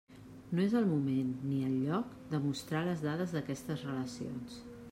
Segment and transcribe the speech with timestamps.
[0.59, 4.61] No és el moment, ni el lloc, de mostrar les dades d'aquestes relacions.